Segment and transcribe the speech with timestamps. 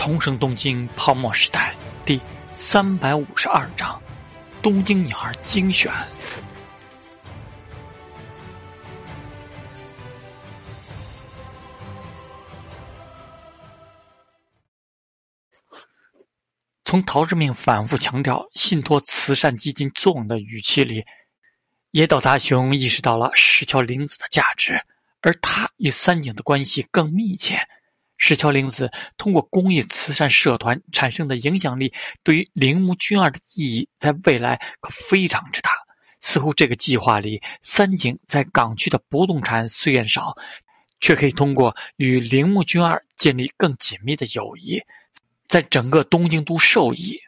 [0.00, 2.18] 重生东京泡沫时代第
[2.54, 4.00] 三百五十二章：
[4.62, 5.92] 东京女孩精选。
[16.86, 21.04] 从陶志明反复强调信托慈善基金作用的语气里，
[21.90, 24.82] 野岛大雄意识到了石桥玲子的价值，
[25.20, 27.60] 而他与三井的关系更密切。
[28.20, 31.92] 石桥玲子通过公益慈善社团产生的影响力，
[32.22, 35.72] 对于铃木俊二的意义，在未来可非常之大。
[36.20, 40.36] 似乎这个计划里，三井在港区的不动产虽然少，
[41.00, 44.78] 却可以通过与铃木俊二建立更紧密的友谊，
[45.48, 47.18] 在整个东京都受益。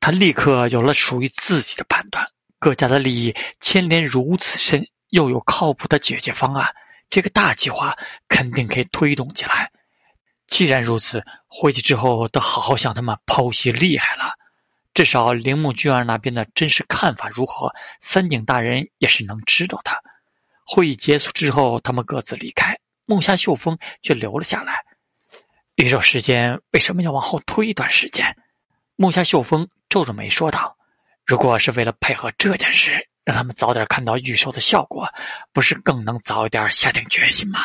[0.00, 2.26] 他立刻有了属于自己的判断：
[2.58, 6.66] 各家的利益牵连如此深，又有靠谱的解决方案。
[7.10, 7.96] 这个大计划
[8.28, 9.70] 肯定可以推动起来。
[10.46, 14.34] 既然如此，回去之后得好好向他们剖析厉害了。
[14.94, 19.92] 至少铃木俊二那边的真实看法如何，三井大人也是能知道的。
[20.64, 24.84] 会议结束之后，他们各自离开，木下秀峰却留了下来。
[25.76, 28.36] 预售时间为什么要往后推一段时间？
[28.96, 30.76] 木下秀峰皱着眉说道
[31.24, 35.08] ：“如果是为了配合这件事。”让他们早点看到预售的效果，
[35.52, 37.60] 不是更能早一点下定决心吗？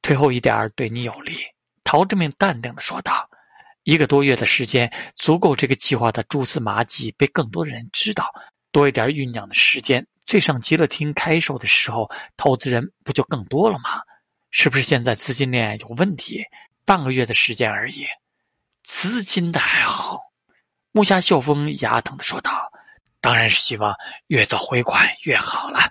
[0.00, 1.36] 退后一点对你有利。”
[1.82, 3.28] 陶志明淡定的说道。
[3.82, 8.30] 一个多月的时间，足够这个计划的蛛丝马迹被更多的人知道。
[8.70, 14.00] 多一点酝酿的时间，最上极乐厅开售的时候，投资人不就更多了吗？
[14.52, 16.44] 是不是现在资金链有问题？
[16.84, 18.06] 半个月的时间而已，
[18.84, 20.20] 资金的还好。
[20.92, 22.70] 木下秀峰牙疼的说道。
[23.20, 25.90] 当然是希望越早回款越好了。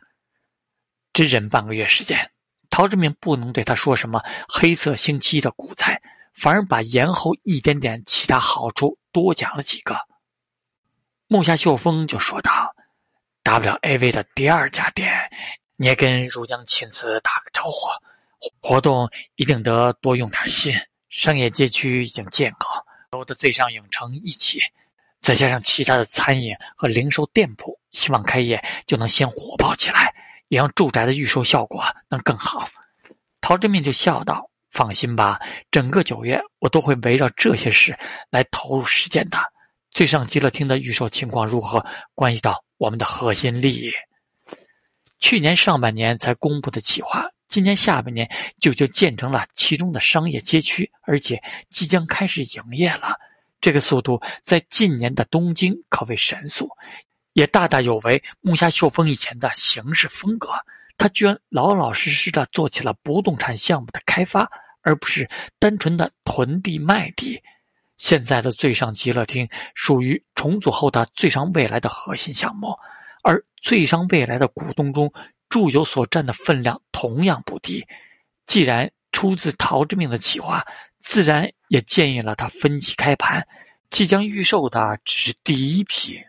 [1.14, 2.31] 只忍半个月时间，
[2.70, 6.02] 陶志明不能对他说什么黑色星期的股灾，
[6.33, 9.98] 反而把延后一点点其他好处多讲了几个。
[11.27, 12.76] 木下秀峰就说道
[13.43, 15.30] ：“WAV 的第二家店，
[15.76, 17.89] 你也跟如江亲自打个招呼，
[18.61, 20.73] 活动一定得多用点心。
[21.10, 24.61] 商业街区已经建好，有的最上影城一起。”
[25.20, 30.14] 再加上其他的餐饮和零售店铺，希望开业就能先火爆起来，
[30.48, 32.70] 也让住宅的预售效果能更好。
[33.42, 35.39] 陶志明就笑道：“放心吧，
[35.72, 37.98] 整个九月我都会围绕这些事
[38.30, 39.38] 来投入实践的。
[39.92, 43.92] 最上极乐厅的预售情况如何，关系到我们的核心利益。
[45.20, 48.30] 去年上半年才公布的企划，今年下半年
[48.60, 53.16] 就就建成了其中的商业街区，而且即将开始营业了。”
[53.59, 56.69] 这个速度在近年的东京可谓神速，
[57.33, 60.49] 也大大有违木下秀峰以前的行事风格。
[60.95, 64.49] 他居然老老实实的做起了不动产项目的开发，
[64.81, 65.27] 而不是
[65.59, 67.41] 单纯的囤地卖地。
[67.97, 72.75] 现在的最上极乐厅属于重组后的最上未来的核心项目，
[73.23, 75.11] 而最上未来的股东中，
[75.49, 77.85] 住友所占的分量同样不低。
[78.45, 80.63] 既然出自陶之命的企划。
[80.99, 83.45] 自然也建议了他分期开盘，
[83.89, 86.19] 即将预售的只是第一批。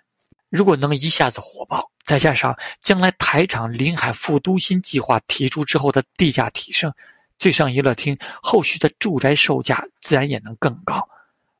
[0.48, 6.90] 如果能一下子火爆，再加上将来台场临海副都心计划提出之后的地价提升，
[7.38, 11.06] 最上娱乐厅后续的住宅售价自然也能更高。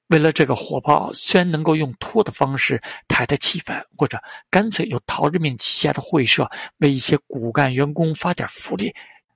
[0.06, 4.18] 为了这个火爆，虽然能够用托的方式抬抬气氛，或者
[4.48, 8.94] 干脆由陶志明旗下的会社为一些骨干员工发点福利，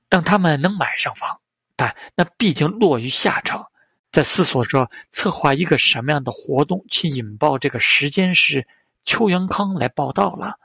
[0.09, 1.38] 让他们能买上房。
[1.77, 3.65] 但那毕竟落于下乘，
[4.10, 8.66] 在思索着策划一个什么样的活动去引爆这个时间时，
[9.05, 10.59] 邱元康来报道了。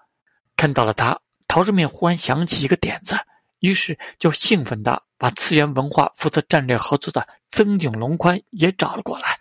[0.56, 3.18] 看到了他，陶志明忽然想起一个点子，
[3.60, 9.40] 于是就兴奋地把次元文化负责战略合作的曾井龙宽也找了过来。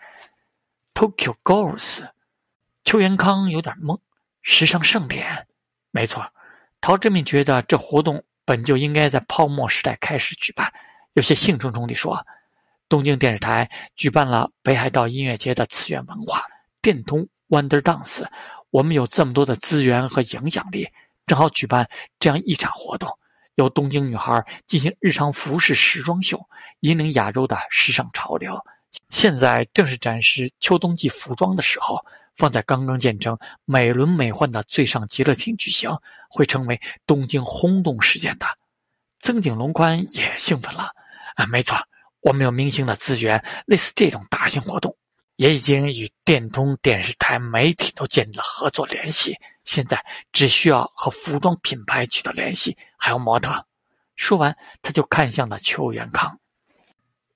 [0.95, 2.07] Tokyo Girls，
[2.85, 3.99] 邱元康有点懵。
[4.43, 5.47] 时尚盛典，
[5.91, 6.25] 没错。
[6.81, 10.73] 陶志明觉得这活动本就应该在泡沫时代开始举办。
[11.17, 12.27] 有些兴冲冲地说
[12.91, 16.45] ：“东京电视台举办了北海道音乐节的次元文化
[16.83, 18.27] 电通 Wonder Dance，
[18.69, 20.87] 我们有这么多的资源和影响力，
[21.27, 21.89] 正好举办
[22.21, 23.09] 这样一场活动，
[23.55, 26.39] 由东京女孩进行日常服饰时装秀，
[26.81, 28.55] 引领亚洲的时尚潮流。
[29.09, 32.05] 现在正是展示秋冬季服装的时候，
[32.35, 35.97] 放在刚刚建成、美轮美奂的最上极乐厅举行，
[36.29, 38.47] 会成为东京轰动事件的。”
[39.19, 40.93] 曾井龙宽也兴奋了。
[41.37, 41.79] 啊，没错，
[42.21, 44.97] 我们有明星的资源，类似这种大型活动，
[45.37, 49.37] 也已经与电通电视台媒体都建立了合作联系。
[49.65, 50.03] 现在
[50.33, 53.65] 只需要和服装品牌取得联系，还有模特。
[54.17, 56.39] 说完，他就看向了邱元康。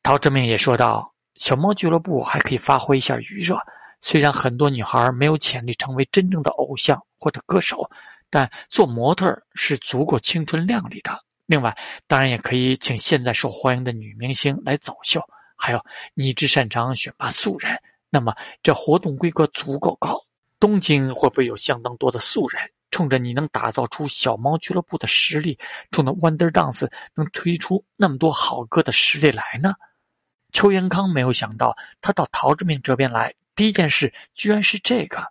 [0.03, 3.59] 陶志明也说道：“小猫俱乐部还可以发挥一下余热。
[4.01, 7.91] 虽然很多女孩没有潜力成为真正的偶像或者歌手，
[8.31, 11.23] 但做模特是足够青春靓丽的。
[11.51, 11.77] 另外，
[12.07, 15.21] 当然也可以请现在受欢迎的女明星来走秀。
[15.57, 17.77] 还有，你只擅长选拔素人，
[18.09, 18.33] 那么
[18.63, 20.17] 这活动规格足够高。
[20.61, 22.63] 东京会不会有相当多的素人？
[22.93, 25.59] 冲着你能打造出小猫俱乐部的实力，
[25.91, 29.75] 冲着 Wonder Dance 能推出那么多好歌的实力来呢？
[30.53, 35.27] 邱元康没有想到，他到陶志明这边来，第一件事居然是这个。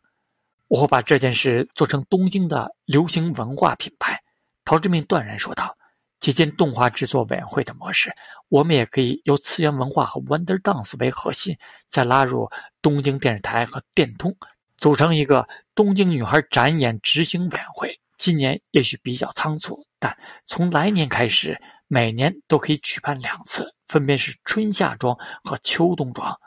[0.68, 4.22] 我会把这件事做成东京的流行文化品牌。
[4.65, 5.75] 陶志明断然说道
[6.19, 8.13] ：“借鉴动画制作委员会的模式，
[8.50, 11.57] 我们也可以由次元文化和 Wonder Dance 为核心，
[11.88, 12.50] 再拉入
[12.81, 14.36] 东京电视台和电通。”
[14.77, 15.45] 组成一个
[15.75, 18.00] 东京女孩展演执行委员会。
[18.18, 26.38] 今年也许比较仓促，但从来年开始，每年都可以举办两次，分别是春夏装和秋冬装。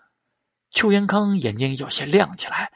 [0.70, 2.70] 邱元康眼睛有些亮起来，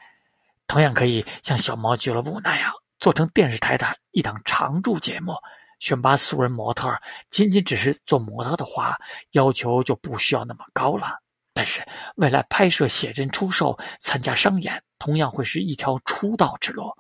[0.67, 5.35] 同样可以像小猫俱乐部那样做成电视台的一档常驻节目，
[5.79, 6.93] 选拔素人模特。
[7.31, 8.97] 仅仅只是做模特的话，
[9.33, 11.19] 要求就不需要那么高了。
[11.53, 11.87] 但是，
[12.17, 16.93] 未来拍摄写真出售、参加商演，同样会是一条出道之路。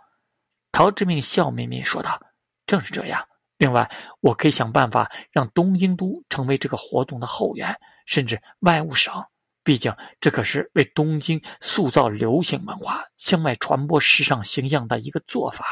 [0.72, 2.20] 陶志明笑眯眯说道
[2.66, 3.26] ：“正是这样。
[3.58, 3.90] 另外，
[4.20, 7.74] 我可以想办法让东京都成为这个活动的后援，
[8.06, 9.14] 甚至外务省。
[9.62, 15.64] 毕竟，这可是为东京塑造流行文化、向外传播时尚形象的一个做法。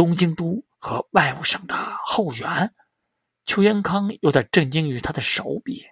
[0.00, 1.74] 东京都和外务省的
[2.06, 2.72] 后援。”
[3.44, 5.84] 邱元康有点震惊于他的手笔。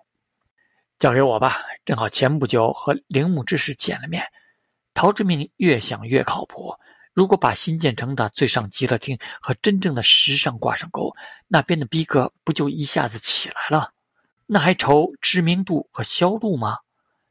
[0.99, 4.25] 交给我吧，正好前不久和铃木之士见了面。
[4.95, 6.75] 陶志明越想越靠谱。
[7.13, 11.13] 如果把新建成的最上极乐厅和真正的时尚挂上钩，
[11.47, 13.93] 那边的逼格不就一下子起来了？
[14.47, 16.79] 那还愁知名度和销路吗？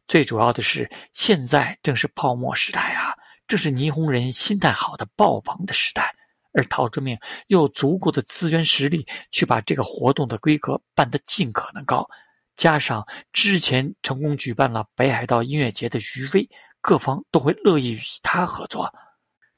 [0.08, 3.16] 最主要的是，现在正是泡沫时代啊，
[3.48, 6.14] 正是霓虹人心态好的爆棚的时代。
[6.58, 7.16] 而陶志明
[7.46, 12.10] 又有足够的资源实力去把这个活动的规格办得尽可能高。
[12.56, 16.50] 加上之前成功举办了北海道音乐节的余威，
[16.82, 18.92] 各方都会乐意与他合作。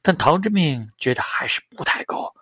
[0.02, 2.34] 但陶之命觉得还是不太够。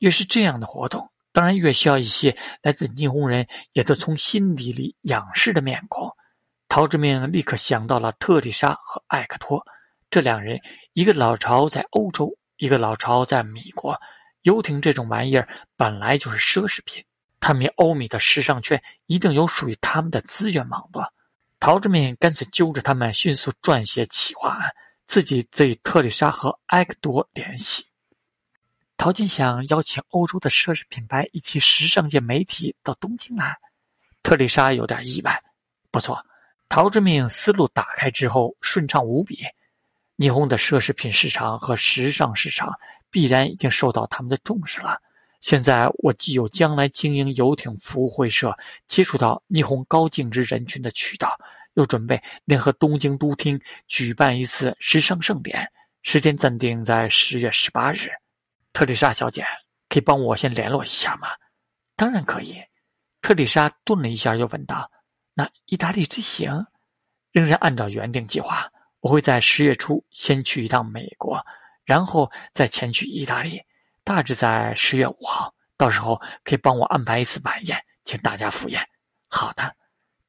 [0.00, 6.10] 越是这样的活动，当然越需要一些来自霓虹人也都从心底里仰视的面孔。
[6.68, 9.64] 陶之命立刻想到了特丽莎和艾克托
[10.10, 10.60] 这两人，
[10.92, 14.00] 一个老巢在欧洲，一个老巢在米国。
[14.40, 15.46] 游艇这种玩意儿
[15.76, 17.04] 本来就是奢侈品。
[17.40, 21.12] 他们欧米的时尚圈一定有属于他们的资源网络。
[21.60, 24.74] 陶志明干脆揪着他们迅速撰写企划案，
[25.04, 27.86] 自己则与特丽莎和埃克多联系。
[28.96, 33.54] 陶军想邀请欧洲的奢侈品牌以及时尚界媒体到东京来。
[34.22, 35.42] 特丽莎有点意外。
[35.90, 36.24] 不错，
[36.70, 39.38] 陶志明思路打开之后顺畅无比。
[40.16, 42.72] 霓虹的奢侈品市场和时尚市场
[43.10, 45.00] 必然已经受到他们的重视了。
[45.40, 48.56] 现在我既有将来经营游艇服务会社、
[48.86, 51.36] 接触到霓虹高净值人群的渠道，
[51.74, 55.70] 又准备联合东京都厅举办一次时尚盛典，
[56.02, 58.08] 时间暂定在十月十八日。
[58.72, 59.44] 特丽莎小姐，
[59.88, 61.28] 可以帮我先联络一下吗？
[61.96, 62.56] 当然可以。
[63.20, 64.90] 特丽莎顿了一下，又问道
[65.34, 66.66] ：“那意大利之行，
[67.32, 68.70] 仍然按照原定计划？
[69.04, 71.38] 我会在十月初先去一趟美国，
[71.84, 73.60] 然后再前去意大利。”
[74.02, 78.80] 大致在十月五号，到时候可以帮我安排一次晚宴，请大家赴宴。
[79.28, 79.76] 好的，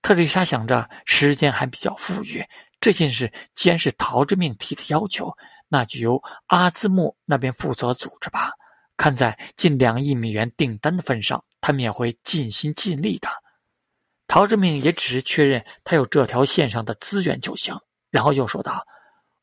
[0.02, 2.46] 特丽莎想着时间还比较富裕，
[2.82, 5.34] 这件事既然是陶之命提的要求，
[5.70, 8.52] 那就由阿兹木那边负责组织吧。
[8.98, 13.30] 看在近两亿美元订单的份上，他们也会尽心尽力的。
[14.28, 17.78] 陶之命也只是确认他有这条线上的资源就行，
[18.10, 18.86] 然后又说道。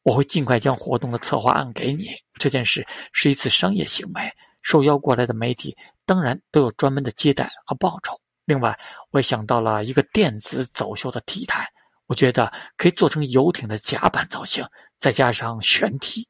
[0.05, 2.09] 我会尽快将活动的策划案给你。
[2.35, 8.21] 这件事是一次商业行为，受邀过来的媒体当然都有专门的接待和报酬。
[8.45, 8.77] 另外，
[9.13, 11.69] 我也想到了一个电子走秀的 T 台，
[12.07, 14.67] 我觉得可以做成游艇的甲板造型，
[14.99, 16.27] 再加上悬梯。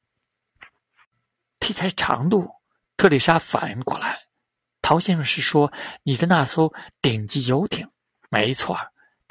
[1.59, 2.47] T 台长度，
[2.99, 4.19] 特丽莎反应过来，
[4.83, 5.73] 陶先生是说
[6.03, 6.71] 你的那艘
[7.01, 7.89] 顶级游艇？
[8.29, 8.77] 没错。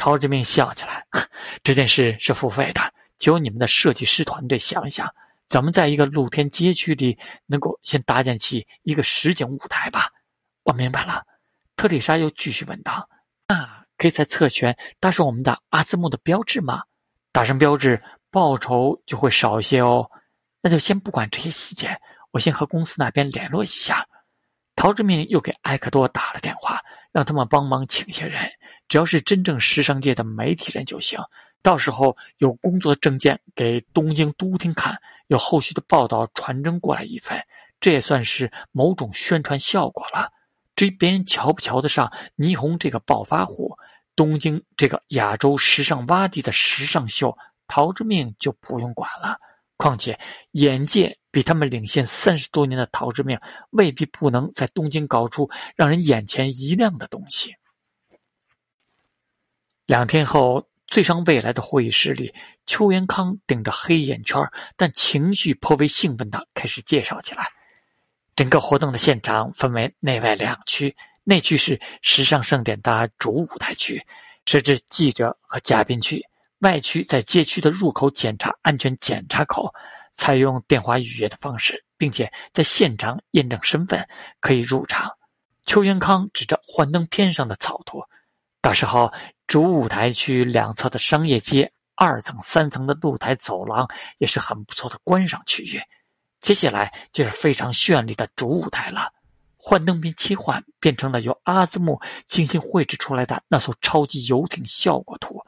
[0.02, 1.06] 陶志明笑起来，
[1.62, 2.82] 这件事是付费的。
[3.20, 5.08] 就由你们的设计师团队想一想，
[5.48, 7.16] 怎么在一个露天街区里
[7.46, 10.10] 能够先搭建起一个实景舞台吧。
[10.64, 11.24] 我明白了，
[11.76, 13.08] 特丽莎又继续问道
[13.48, 16.82] ：“那可以在侧圈搭上我们的阿兹木的标志吗？
[17.32, 20.10] 打上标志，报酬就会少一些哦。
[20.62, 21.96] 那就先不管这些细节，
[22.32, 24.04] 我先和公司那边联络一下。”
[24.76, 26.80] 陶志明又给埃克多打了电话，
[27.12, 28.40] 让他们帮忙请些人。
[28.88, 31.20] 只要是真正时尚界的媒体人就行。
[31.62, 37.40] 到时候有工作证件给东京都厅看，有后续的报道传真过来一份，
[37.80, 40.32] 这也算是某种宣传效果了。
[40.76, 43.78] 至于别人瞧不瞧得上霓虹这个暴发户，
[44.16, 47.38] 东京这个亚洲时尚洼地的时尚秀，
[47.68, 49.38] 陶之命就不用管了。
[49.78, 50.20] 况且
[50.52, 53.40] 眼界比他们领先三十多年的陶之命，
[53.72, 57.56] 未必不能在东京搞出让人眼前一亮的东西。
[59.86, 60.68] 两天后。
[60.88, 62.36] 最上未来的会议室里，
[62.66, 64.46] 邱元康顶着黑眼圈，
[64.76, 67.48] 但情绪颇为兴奋的开始介绍起来。
[68.36, 74.06] 整个活动的现场分为内外两区，内区是时尚盛典的主舞台区，
[74.46, 76.20] 设置记者和嘉宾区；
[76.60, 79.74] 外区在街区的入口检查安全检查口，
[80.12, 84.08] 采用电话预约的方式，并且在现场验证身份
[84.40, 85.12] 可以入场。
[85.66, 88.04] 邱元康指着幻灯片上的草图，
[88.62, 89.12] 到时候。
[89.48, 93.86] 主舞台区两侧的商业街、二层、三层的露台走廊
[94.18, 95.78] 也是很不错的观赏区域。
[96.40, 99.12] 接下来就是非常绚丽的主舞台了。
[99.58, 105.44] 幻灯片切换变成了由阿兹木精心绘制出来的那艘超级游艇效果图。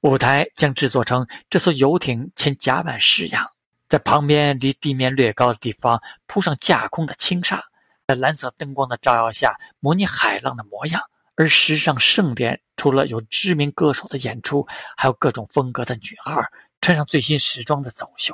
[0.00, 3.48] 舞台将制作成这艘游艇前甲板式样，
[3.88, 7.62] 在旁边离地面略高的地方铺上架空的轻纱，
[8.06, 11.02] 在蓝色灯光的照耀下模拟海浪的模样。
[11.36, 14.64] 而时尚盛典除了有知名歌手的演出，
[14.96, 16.40] 还有各种风格的女孩
[16.80, 18.32] 穿上最新时装的走秀。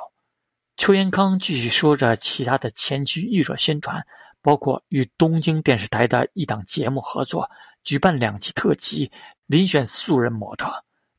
[0.77, 4.05] 邱延康继续说着其他的前期预热宣传，
[4.41, 7.49] 包括与东京电视台的一档节目合作，
[7.83, 9.11] 举办两期特辑，
[9.47, 10.71] 遴选素人模特。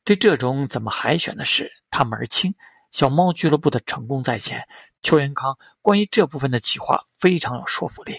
[0.05, 2.53] 对这种怎么海选的事，他门儿清。
[2.93, 4.67] 小猫俱乐部的成功在前，
[5.01, 8.15] 邱延康关于这部分的企划非常有说服力。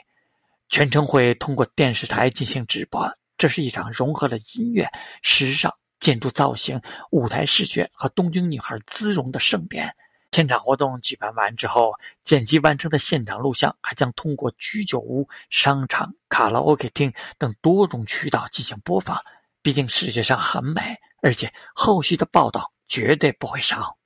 [0.68, 3.08] 全程会通过电视台进行直播。
[3.38, 4.90] 这是一场融合了音乐、
[5.22, 6.80] 时尚、建筑造型、
[7.12, 9.94] 舞台视觉和东京女孩姿容的盛典。
[10.32, 11.92] 现场活动举办完之后，
[12.24, 19.16] 剪辑完成的现场录像还将通过居酒屋、商场、卡拉 OK 厅等多种渠道进行播放。
[19.62, 23.96] 毕竟视觉上很美，而且后续的报道绝对不会少。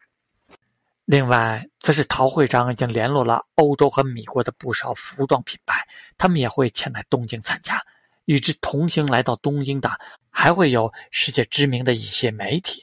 [1.11, 5.83] 另外，则是陶会长已经联络了欧洲和美国的不少服装品牌，
[6.19, 7.83] 他们也会前来东京参加。
[8.27, 9.91] 与之同行来到东京的，
[10.29, 12.83] 还会有世界知名的一些媒体。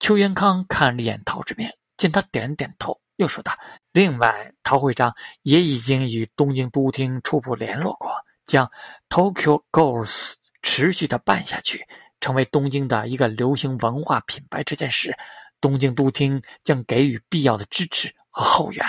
[0.00, 1.68] 邱元康看了一眼陶志明，
[1.98, 3.52] 见他点点头，又说道
[3.92, 8.14] ：“另外，陶会长也已经与东京都厅初步联络过，
[8.46, 8.66] 将
[9.10, 10.32] Tokyo Girls
[10.62, 11.86] 持续的办下去，
[12.18, 14.64] 成为东京的一个流行文化品牌。
[14.64, 15.14] 这件事，
[15.62, 18.84] 东京都厅将给予必要的支持和后援。”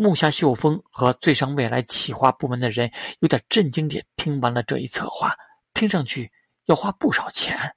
[0.00, 5.34] 木下秀峰和最上未来企划部门的人有点震惊地听完了这一策划，
[5.74, 6.30] 听上去
[6.66, 7.74] 要花不少钱。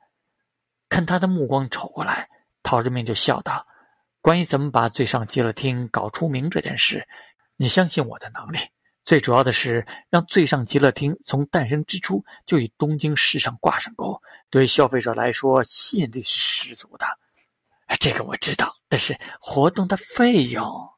[0.88, 2.30] 看他的目光瞅过来，
[2.62, 3.66] 陶志明就笑道
[4.22, 7.08] ：“关于怎么把最上极乐厅搞出名这件事，
[7.56, 8.60] 你相信我的能力。
[9.04, 14.22] 最主要的是让最上极乐厅从诞生之初就与东京市上挂上钩，
[14.52, 17.08] 对消费者来说吸引力是十足的。
[18.00, 20.90] 这个我知道，但是活动的费用……”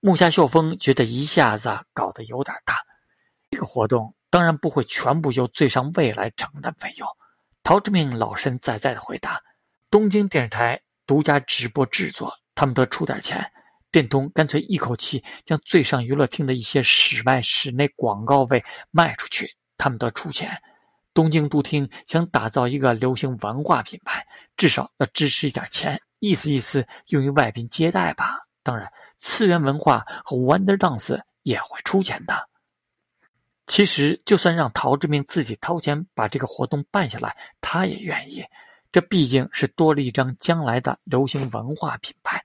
[0.00, 2.76] 木下秀峰觉得一下子搞得有点大，
[3.50, 7.08] 这个活动当然不会全部由最上未来承担费用。
[7.64, 9.42] 陶志明老神在在的回答
[9.90, 13.50] ：“东京电视台独家直播制作，他们得出点钱。
[13.90, 20.62] 电通干脆一口气将最上娱乐厅的一些室外、室内广告位卖出去，他们得出钱。
[21.12, 24.24] 东京都厅想打造一个流行文化品牌，
[24.56, 28.46] 至少要支持一点钱，意思意思用于外宾接待吧。
[28.62, 32.48] 当然。”次元文化和 Wonder Dance 也会出钱的。
[33.66, 38.44] 其实，就算让陶志明自己掏钱把这个活动办下来，他也愿意。
[38.92, 42.40] 这毕竟是多了一张将来的流行文化品牌。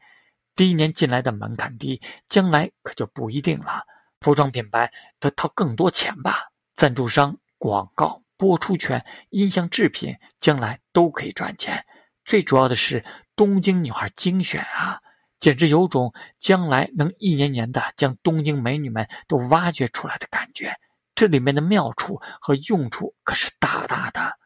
[0.56, 3.84] 第一年进来的门槛低，将来可就不一定了。
[4.22, 6.50] 服装品牌得掏更多钱吧？
[6.74, 11.86] 赞助商、广告、播出权、音像制品，将来都可以赚钱。
[12.26, 15.00] 最主要的是东京女孩精选啊！
[15.40, 20.74] 简直有种将来能一年年的将东京美女们都挖掘出来的感觉。
[21.16, 24.40] 这里面的妙处和用处可是大大的。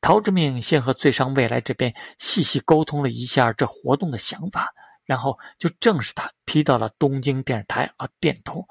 [0.00, 4.68] 陶之命先和最上未来这边细细沟通了一下这活动的想法，
[5.04, 8.66] 然后就正式的提到了东京电视台和电通。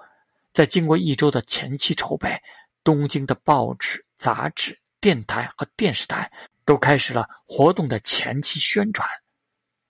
[0.53, 2.37] 在经过一周的前期筹备，
[2.83, 6.29] 东京的报纸、杂志、电台和电视台
[6.65, 9.07] 都开始了活动的前期宣传。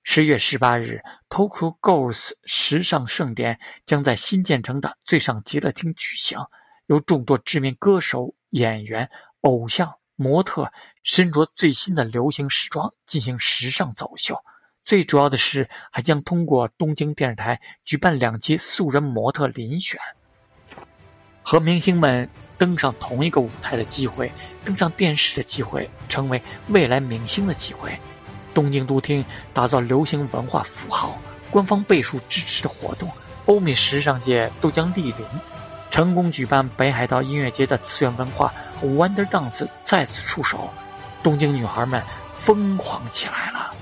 [0.08, 6.38] 十月十八日，Tokyo Girls 时尚盛典将在新建成的最上极乐厅举行，
[6.86, 9.10] 由众多知名歌手、演员、
[9.42, 10.72] 偶像、模特
[11.02, 14.38] 身着最新的流行时装进行时尚走秀。
[14.86, 20.00] 最主要的是，还将通过东京电视台举办两期素人模特遴选，
[21.42, 24.32] 和明星们登上同一个舞台的机会，
[24.64, 28.00] 登上电视的机会，成为未来明星的机会。
[28.56, 31.16] 东京都厅打造流行文化符号，
[31.52, 33.08] 官方倍数支持的活动，
[33.46, 35.26] 欧美时尚界都将莅临。
[35.92, 40.70] 成功举办北海道音乐节的次元文化和 Wonder Dance 再次出手，
[41.22, 42.02] 东京女孩们
[42.34, 43.74] 疯狂起来了。